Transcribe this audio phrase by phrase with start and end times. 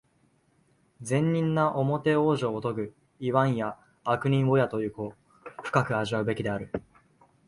[1.03, 5.13] 善人なおもて往生をとぐ、いわんや悪人をやという語、
[5.61, 6.71] 深く味わうべきである。